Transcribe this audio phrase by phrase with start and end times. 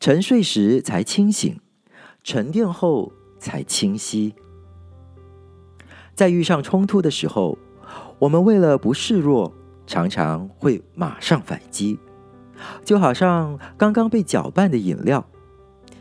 [0.00, 1.60] 沉睡时才清醒，
[2.24, 4.34] 沉淀后才清晰。
[6.14, 7.58] 在遇上冲突的时候，
[8.18, 9.52] 我们为了不示弱，
[9.86, 11.98] 常常会马上反击，
[12.82, 15.22] 就好像刚刚被搅拌的饮料，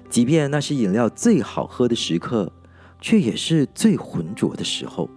[0.09, 2.53] 即便那是饮料最好喝的时刻，
[3.01, 5.09] 却也是最浑浊的时候。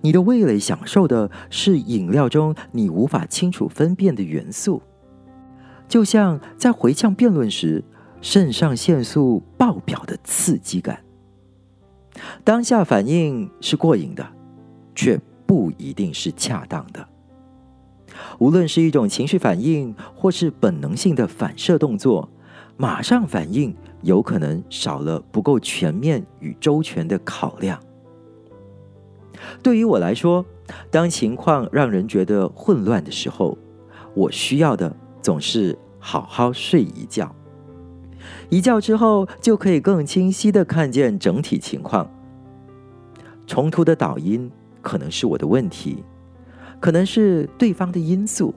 [0.00, 4.82] 你的味蕾享受的是饮料中你无法清楚分辨的元素，
[5.92, 7.84] 就像在回呛辩论时，
[8.22, 11.04] 肾上腺素爆表的刺激感。
[12.42, 14.26] 当下反应是过瘾的，
[14.94, 17.06] 却不一定是恰当的。
[18.38, 22.26] 无论是一种情绪反应，或是本能性的反射动作，
[22.78, 27.78] 马上反应有可能少了不够全面与周全的考量。
[29.62, 30.42] 对于我来说，
[30.90, 33.58] 当情况让人觉得混乱的时候，
[34.14, 37.34] 我需要的总是好好睡一觉。
[38.50, 42.10] 一觉之后，就可以更清晰的看见整体情况。
[43.46, 44.50] 冲突的导因
[44.82, 46.04] 可能是我的问题，
[46.80, 48.54] 可能是对方的因素，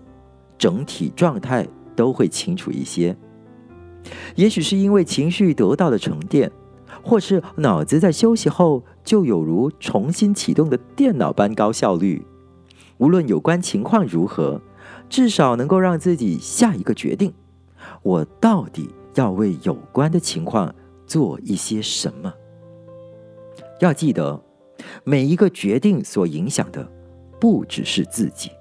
[0.58, 3.16] 整体状态都会清楚一些。
[4.36, 6.52] 也许是因为情绪得到了沉淀。
[7.04, 12.26] 或是脑子在休息后就有如重新启动的电脑般高效率。
[12.98, 14.60] 无论有关情况如何，
[15.10, 17.34] 至少能够让自己下一个决定：
[18.02, 20.74] 我到底要为有关的情况
[21.06, 22.34] 做一些什么？
[23.80, 24.42] 要记得，
[25.04, 26.90] 每一个决定所影响的
[27.40, 28.52] 不只是自己，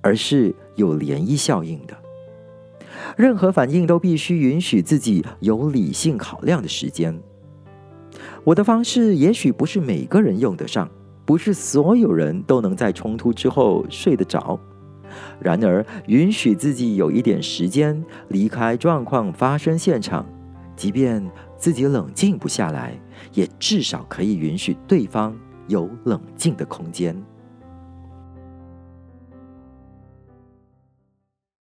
[0.00, 1.96] 而是有涟漪效应的。
[3.16, 7.18] 任何反应都必须允许自己有理性考量的时间。
[8.44, 10.88] 我的方式也许不是每个人用得上，
[11.24, 14.58] 不是所有人都能在冲突之后睡得着。
[15.40, 20.24] 然而，允许自己有一点时间离开状况发生现场，
[20.76, 21.24] 即便
[21.56, 22.98] 自己冷静不下来，
[23.32, 25.36] 也至少可以允许对方
[25.68, 27.16] 有冷静的空间。